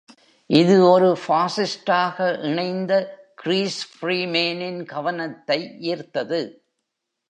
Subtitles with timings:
[0.49, 2.17] இது ஒரு பாஸிஸ்டாக
[2.41, 2.93] இணைந்த
[3.35, 6.41] கிறிஸ் ஃப்ரீமேனின் கவனத்தை ஈர்த்தது.